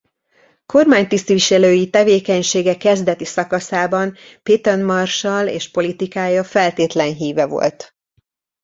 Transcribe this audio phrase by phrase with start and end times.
[0.65, 7.95] Kormánytisztviselői tevékenysége kezdeti szakaszában Pétain marsall és politikája feltétlen híve volt.